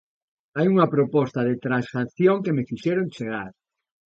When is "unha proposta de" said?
0.73-1.55